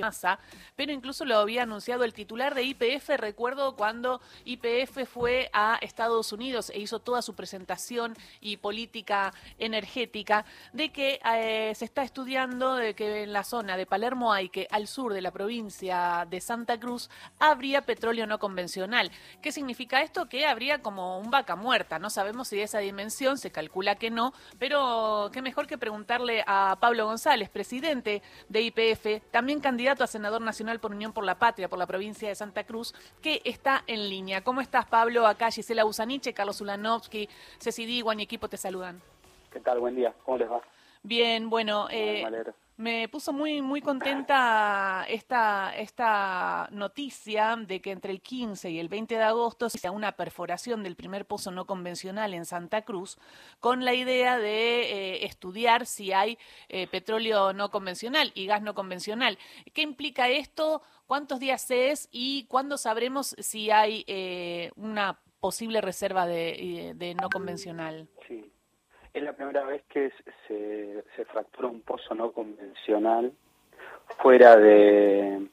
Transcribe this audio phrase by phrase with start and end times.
[0.00, 0.38] masa,
[0.76, 3.08] pero incluso lo había anunciado el titular de IPF.
[3.16, 10.44] Recuerdo cuando IPF fue a Estados Unidos e hizo toda su presentación y política energética
[10.72, 14.68] de que eh, se está estudiando de que en la zona de Palermo hay que
[14.70, 17.10] al sur de la provincia de Santa Cruz
[17.40, 19.10] habría petróleo no convencional.
[19.42, 20.28] ¿Qué significa esto?
[20.28, 21.98] Que habría como un vaca muerta.
[21.98, 26.44] No sabemos si de esa dimensión, se calcula que no, pero qué mejor que preguntarle
[26.46, 31.24] a Pablo González, presidente de IPF, también candidato candidato a senador nacional por Unión por
[31.24, 34.44] la Patria, por la provincia de Santa Cruz, que está en línea.
[34.44, 35.26] ¿Cómo estás, Pablo?
[35.26, 37.26] Acá Gisela Usaniche, Carlos Ulanovsky,
[37.58, 39.00] Ceci Diguan y equipo te saludan.
[39.50, 39.80] ¿Qué tal?
[39.80, 40.12] Buen día.
[40.26, 40.60] ¿Cómo les va?
[41.02, 42.44] Bien, bueno, eh, me
[43.10, 49.16] puso muy muy contenta esta esta noticia de que entre el 15 y el 20
[49.16, 53.18] de agosto se una perforación del primer pozo no convencional en Santa Cruz
[53.58, 58.74] con la idea de eh, estudiar si hay eh, petróleo no convencional y gas no
[58.74, 59.38] convencional.
[59.74, 60.82] ¿Qué implica esto?
[61.06, 67.28] ¿Cuántos días es y cuándo sabremos si hay eh, una posible reserva de, de no
[67.28, 68.08] convencional?
[68.26, 68.52] Sí.
[69.18, 70.12] Es la primera vez que
[70.46, 73.32] se, se fractura un pozo no convencional
[74.22, 75.44] fuera de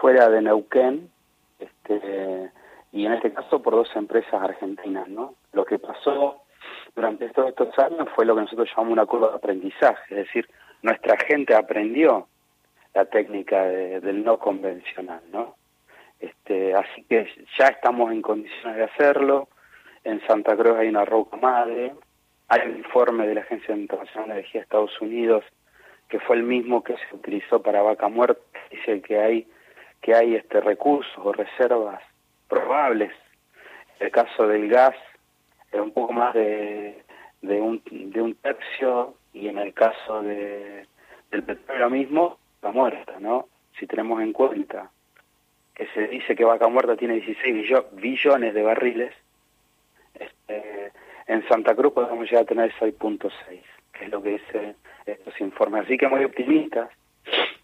[0.00, 1.10] fuera de Neuquén,
[1.58, 2.50] este,
[2.92, 5.34] y en este caso por dos empresas argentinas, ¿no?
[5.52, 6.44] Lo que pasó
[6.96, 10.48] durante todos estos años fue lo que nosotros llamamos una curva de aprendizaje, es decir,
[10.80, 12.26] nuestra gente aprendió
[12.94, 15.56] la técnica del no convencional, ¿no?
[16.20, 19.48] Este, así que ya estamos en condiciones de hacerlo.
[20.04, 21.92] En Santa Cruz hay una roca madre,
[22.50, 25.44] hay un informe de la Agencia Internacional de Energía de Estados Unidos
[26.08, 29.46] que fue el mismo que se utilizó para Vaca Muerta, dice que hay
[30.02, 32.02] que hay este recursos o reservas
[32.48, 33.12] probables.
[34.00, 34.96] El caso del gas
[35.70, 37.04] es un poco más de,
[37.42, 40.86] de, un, de un tercio y en el caso de,
[41.30, 43.46] del petróleo mismo, Vaca Muerta, ¿no?
[43.78, 44.90] Si tenemos en cuenta
[45.74, 49.14] que se dice que Vaca Muerta tiene 16 billones de barriles,
[50.14, 50.92] este,
[51.30, 53.30] en Santa Cruz podemos llegar a tener 6.6,
[53.92, 54.74] que es lo que dice
[55.06, 55.84] estos informes.
[55.84, 56.90] Así que muy optimistas,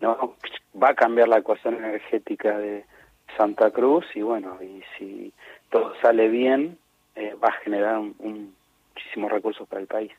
[0.00, 0.36] ¿no?
[0.80, 2.84] Va a cambiar la ecuación energética de
[3.36, 5.32] Santa Cruz y bueno, y si
[5.70, 6.78] todo sale bien,
[7.16, 8.54] eh, va a generar un,
[8.94, 10.12] muchísimos recursos para el país.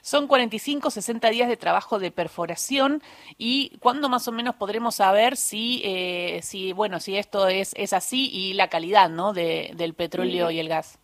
[0.00, 3.02] Son 45, 60 días de trabajo de perforación
[3.36, 7.92] y cuándo más o menos podremos saber si, eh, si bueno, si esto es, es
[7.92, 9.32] así y la calidad, ¿no?
[9.32, 11.00] De, del petróleo y el gas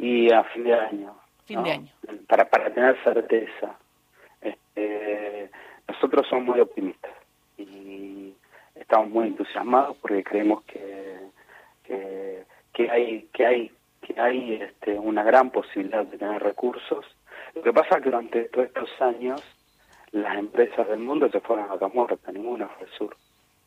[0.00, 1.14] y a fin de año.
[1.44, 1.88] Fin de año.
[2.26, 3.76] Para, para tener certeza.
[4.40, 5.50] Este,
[5.86, 7.12] nosotros somos muy optimistas
[7.58, 8.34] y
[8.74, 11.18] estamos muy entusiasmados porque creemos que,
[11.84, 17.04] que, hay que hay que hay este, una gran posibilidad de tener recursos.
[17.54, 19.42] Lo que pasa es que durante todos estos años
[20.12, 23.16] las empresas del mundo se fueron a Camorra, ninguna fue al sur.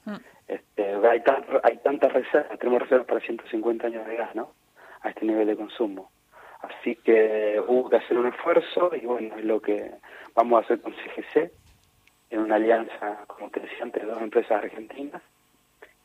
[0.05, 0.15] Mm.
[0.47, 1.21] Este, hay,
[1.63, 4.49] hay tantas reservas, tenemos reservas para 150 años de gas, ¿no?
[5.01, 6.09] A este nivel de consumo.
[6.63, 9.91] Así que hubo que hacer un esfuerzo y bueno, es lo que
[10.33, 11.51] vamos a hacer con CGC,
[12.29, 15.21] en una alianza, como te decía antes, de dos empresas argentinas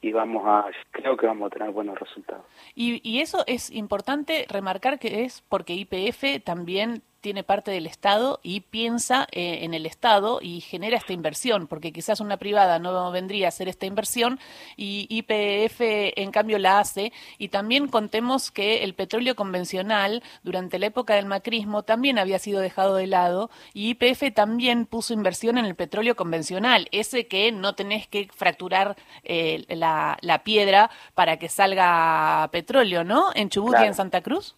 [0.01, 2.45] y vamos a, creo que vamos a tener buenos resultados.
[2.75, 8.41] Y, y eso es importante remarcar que es porque IPF también tiene parte del Estado
[8.43, 13.11] y piensa eh, en el Estado y genera esta inversión, porque quizás una privada no
[13.11, 14.39] vendría a hacer esta inversión
[14.77, 17.13] y IPF en cambio la hace.
[17.39, 22.61] Y también contemos que el petróleo convencional durante la época del macrismo también había sido
[22.61, 27.75] dejado de lado y IPF también puso inversión en el petróleo convencional, ese que no
[27.75, 33.31] tenés que fracturar eh, la, la, piedra para que salga petróleo, ¿no?
[33.35, 34.57] En Chubut y en Santa Cruz.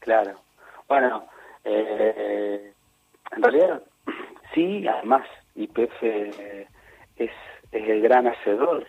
[0.00, 0.40] Claro.
[0.86, 1.26] Bueno,
[1.64, 2.72] eh,
[3.30, 3.82] en realidad,
[4.54, 6.38] sí, además IPF es,
[7.16, 7.30] es
[7.72, 8.86] el gran hacedor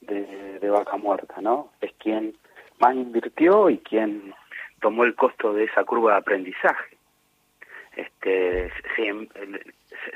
[0.00, 1.70] de, Vaca Muerta, ¿no?
[1.80, 2.34] Es quien
[2.78, 4.32] más invirtió y quien
[4.80, 6.96] tomó el costo de esa curva de aprendizaje.
[7.94, 9.28] Este, se,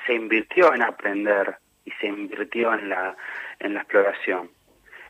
[0.07, 3.17] se invirtió en aprender y se invirtió en la,
[3.59, 4.51] en la exploración.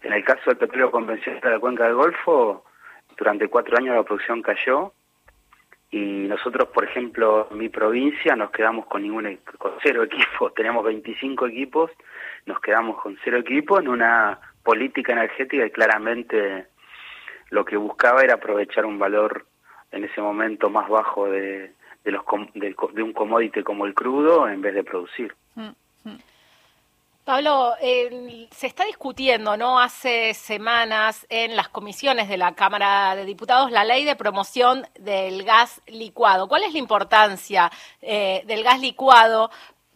[0.03, 2.65] En el caso del petróleo convencional de la cuenca del Golfo,
[3.17, 4.93] durante cuatro años la producción cayó
[5.91, 10.85] y nosotros, por ejemplo, en mi provincia nos quedamos con ningún con cero equipos, tenemos
[10.85, 11.91] 25 equipos,
[12.45, 16.67] nos quedamos con cero equipos en una política energética que claramente
[17.51, 19.47] lo que buscaba era aprovechar un valor
[19.93, 21.73] en ese momento más bajo de,
[22.05, 22.25] de, los,
[22.55, 25.35] de, un commodity como el crudo en vez de producir.
[25.55, 25.69] Mm,
[26.05, 26.19] mm.
[27.27, 29.81] Pablo, se está discutiendo, ¿no?
[29.81, 35.43] Hace semanas en las comisiones de la Cámara de Diputados la ley de promoción del
[35.43, 36.47] gas licuado.
[36.47, 39.51] ¿Cuál es la importancia eh, del gas licuado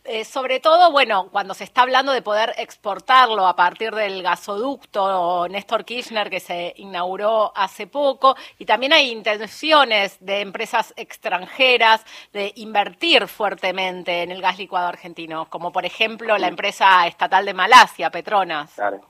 [0.05, 5.47] Eh, sobre todo, bueno, cuando se está hablando de poder exportarlo a partir del gasoducto
[5.49, 12.53] Néstor Kirchner que se inauguró hace poco, y también hay intenciones de empresas extranjeras de
[12.57, 18.11] invertir fuertemente en el gas licuado argentino, como por ejemplo la empresa estatal de Malasia,
[18.11, 18.75] Petronas.
[18.75, 19.03] Claro.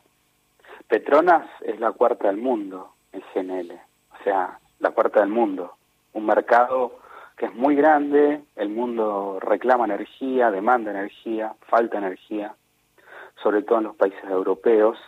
[0.89, 5.77] Petronas es la cuarta del mundo en GNL, o sea, la cuarta del mundo.
[6.15, 7.00] Un mercado
[7.41, 12.53] que es muy grande, el mundo reclama energía, demanda energía, falta energía,
[13.43, 14.99] sobre todo en los países europeos.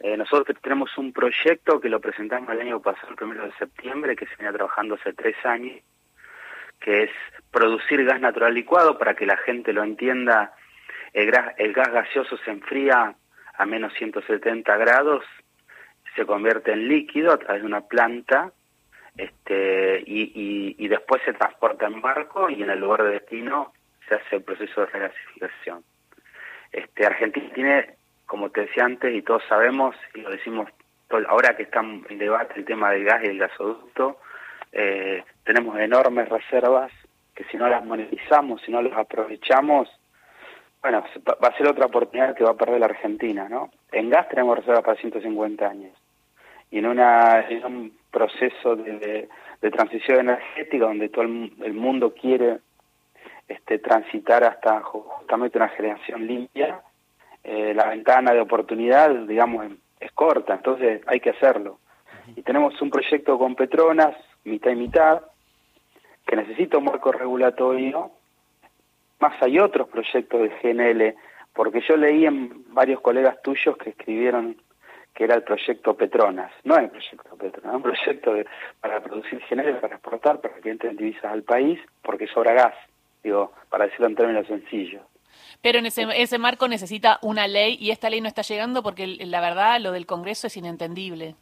[0.00, 4.16] Eh, nosotros tenemos un proyecto que lo presentamos el año pasado, el primero de septiembre,
[4.16, 5.82] que se viene trabajando hace tres años,
[6.80, 7.10] que es
[7.50, 10.54] producir gas natural licuado para que la gente lo entienda.
[11.12, 13.14] El gas, el gas gaseoso se enfría
[13.58, 15.22] a menos 170 grados,
[16.16, 18.52] se convierte en líquido a través de una planta
[19.16, 19.81] este,
[20.20, 23.72] y, y, después se transporta en barco y en el lugar de destino
[24.08, 25.84] se hace el proceso de regasificación.
[26.70, 27.94] Este, Argentina tiene,
[28.26, 30.68] como te decía antes, y todos sabemos, y lo decimos
[31.28, 34.18] ahora que está en debate el tema del gas y el gasoducto,
[34.72, 36.90] eh, tenemos enormes reservas
[37.34, 39.88] que si no las monetizamos, si no las aprovechamos,
[40.80, 43.70] bueno, va a ser otra oportunidad que va a perder la Argentina, ¿no?
[43.92, 45.96] En gas tenemos reservas para 150 años
[46.70, 49.28] y en, una, en un proceso de,
[49.70, 52.58] transición energética donde todo el, mundo quiere
[53.48, 56.80] este, transitar hasta justamente una generación limpia,
[57.44, 59.66] eh, la ventana de oportunidad, digamos,
[60.00, 61.78] es corta, entonces hay que hacerlo.
[62.36, 65.22] Y tenemos un proyecto con Petronas, mitad y mitad,
[66.26, 68.10] que necesita un marco regulatorio,
[69.20, 71.14] más hay otros proyectos de GNL,
[71.54, 74.56] porque yo leí en varios colegas tuyos que escribieron
[75.14, 76.52] que era el proyecto Petronas.
[76.64, 78.34] No es el proyecto Petronas, es un proyecto
[78.80, 82.74] para producir generales, para exportar, para que entren divisas al país, porque sobra gas,
[83.22, 85.02] digo, para decirlo en términos sencillos.
[85.60, 89.06] Pero en ese, ese marco necesita una ley y esta ley no está llegando porque
[89.06, 91.34] la verdad lo del Congreso es inentendible.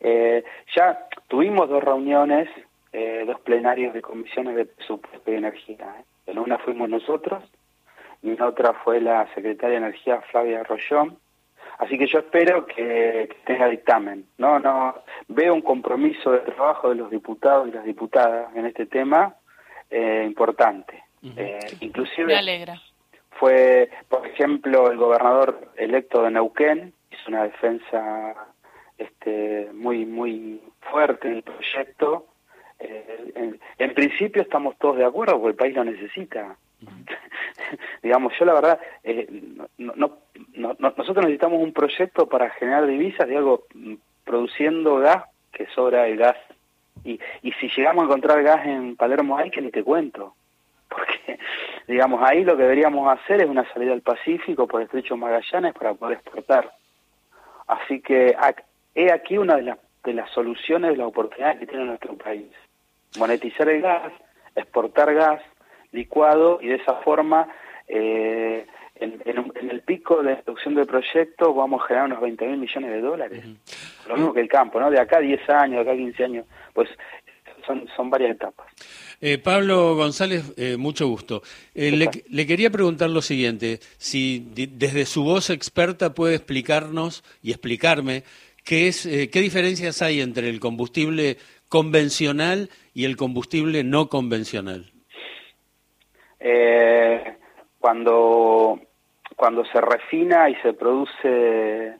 [0.00, 0.44] Eh,
[0.74, 2.48] ya tuvimos dos reuniones,
[2.92, 5.94] eh, dos plenarios de comisiones de presupuesto y energía.
[5.98, 6.04] ¿eh?
[6.26, 7.44] En una fuimos nosotros
[8.22, 11.18] y en otra fue la secretaria de Energía Flavia Rollón
[11.82, 14.24] Así que yo espero que, tenga dictamen.
[14.38, 18.86] No, no veo un compromiso de trabajo de los diputados y las diputadas en este
[18.86, 19.34] tema
[19.90, 21.02] eh, importante.
[21.36, 22.80] Eh, inclusive Me alegra.
[23.30, 28.34] fue, por ejemplo, el gobernador electo de Neuquén hizo una defensa
[28.96, 32.28] este, muy muy fuerte del proyecto.
[32.78, 36.56] Eh, en, principio estamos todos de acuerdo porque el país lo necesita.
[38.04, 38.80] Digamos, yo la verdad,
[39.78, 40.18] no, no,
[40.54, 43.94] nosotros necesitamos un proyecto para generar divisas de algo mm,
[44.24, 46.36] produciendo gas que sobra el gas.
[47.04, 50.34] Y, y si llegamos a encontrar gas en Palermo hay que ni te cuento.
[50.88, 51.38] Porque,
[51.88, 55.72] digamos, ahí lo que deberíamos hacer es una salida al Pacífico por el estrecho Magallanes
[55.72, 56.70] para poder exportar.
[57.66, 58.36] Así que
[58.94, 62.52] he aquí una de las, de las soluciones, de las oportunidades que tiene nuestro país.
[63.18, 64.12] Monetizar el gas,
[64.54, 65.42] exportar gas
[65.92, 67.48] licuado y de esa forma
[67.88, 68.66] eh,
[69.02, 73.00] en, el pico de producción del proyecto vamos a generar unos 20 mil millones de
[73.00, 73.44] dólares.
[74.08, 74.90] Lo mismo que el campo, ¿no?
[74.90, 76.88] De acá a 10 años, de acá a 15 años, pues
[77.66, 78.66] son, son varias etapas.
[79.20, 81.42] Eh, Pablo González, eh, mucho gusto.
[81.74, 87.50] Eh, le, le, quería preguntar lo siguiente, si desde su voz experta puede explicarnos y
[87.50, 88.24] explicarme
[88.64, 91.36] qué, es, qué diferencias hay entre el combustible
[91.68, 94.90] convencional y el combustible no convencional.
[97.78, 98.80] cuando
[99.42, 101.96] cuando se refina y se produce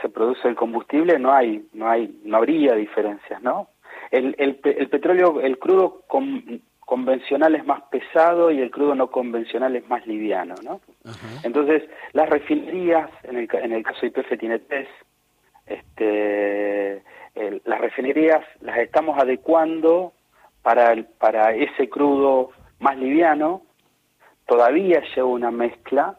[0.00, 3.68] se produce el combustible no hay no hay no habría diferencias no
[4.10, 6.02] el, el, el petróleo el crudo
[6.80, 10.80] convencional es más pesado y el crudo no convencional es más liviano no
[11.44, 11.84] entonces
[12.14, 14.88] las refinerías en el en el caso de IPF tiene tres
[15.66, 17.04] este
[17.64, 20.14] las refinerías las estamos adecuando
[20.62, 23.62] para para ese crudo más liviano
[24.46, 26.18] todavía lleva una mezcla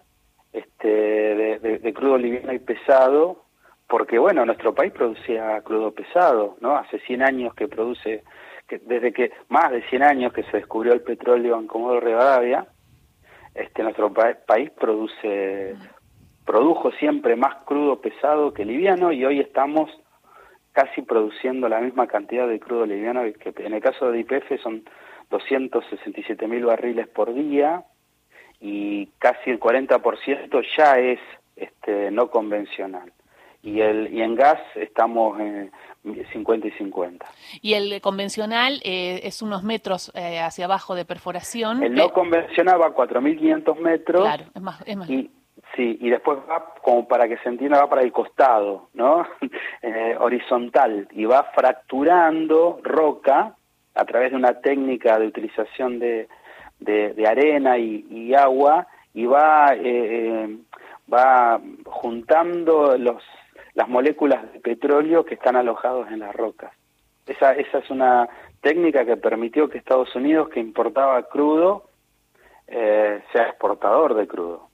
[0.54, 3.44] este, de, crudo liviano y pesado,
[3.88, 6.78] porque bueno, nuestro país producía crudo pesado, ¿no?
[6.78, 8.24] Hace 100 años que produce,
[8.68, 12.68] que desde que, más de 100 años que se descubrió el petróleo en Comodoro Rivadavia,
[13.56, 15.76] este, nuestro país produce,
[16.46, 19.90] produjo siempre más crudo pesado que liviano y hoy estamos
[20.72, 24.84] casi produciendo la misma cantidad de crudo liviano que en el caso de IPF son
[25.30, 27.84] 267 mil barriles por día,
[28.64, 31.20] y casi el 40% ya es
[31.58, 33.12] este, no convencional.
[33.62, 35.70] y, el, y en gas estamos en
[36.32, 37.26] 50 y 50.
[37.62, 41.84] Y el convencional eh, es unos metros eh, hacia abajo de perforación.
[41.84, 44.22] El no convencional va a 4.500 metros.
[44.22, 45.10] Claro, es más, es más.
[45.10, 45.30] Y,
[45.76, 49.28] sí, y después va, como para que se entienda, va para el costado, ¿no?
[49.82, 53.56] eh, horizontal, y va fracturando roca
[53.94, 56.30] a través de una técnica de utilización de,
[56.84, 60.58] de, de arena y, y, agua, y va, eh,
[61.12, 63.24] va juntando los
[63.74, 66.72] las moléculas de petróleo que están alojados en las rocas.
[67.26, 68.30] Esa, esa es una
[68.62, 71.90] técnica que permitió que Estados Unidos, que importaba crudo,
[72.68, 74.68] eh, sea exportador de crudo,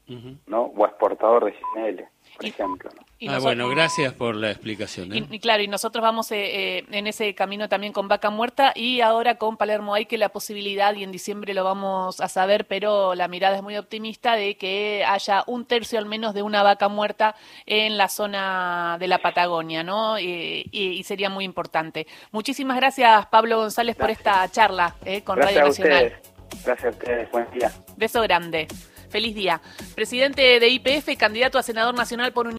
[0.47, 0.63] ¿no?
[0.63, 2.07] O exportador de GNL,
[2.39, 2.89] por ejemplo.
[2.95, 3.31] ¿no?
[3.33, 5.11] ah, bueno, gracias por la explicación.
[5.13, 5.27] ¿eh?
[5.29, 9.01] Y, claro, y nosotros vamos eh, eh, en ese camino también con Vaca Muerta y
[9.01, 13.13] ahora con Palermo hay que la posibilidad, y en diciembre lo vamos a saber, pero
[13.13, 16.87] la mirada es muy optimista, de que haya un tercio al menos de una vaca
[16.87, 20.17] muerta en la zona de la Patagonia, ¿no?
[20.17, 22.07] y, sería muy importante.
[22.31, 26.21] Muchísimas gracias, Pablo González, por esta charla con Radio Nacional.
[26.63, 27.71] Gracias a ustedes, buen día.
[27.97, 28.67] Beso grande.
[29.09, 29.61] Feliz día.
[29.95, 32.47] Presidente de IPF, candidato a senador nacional por un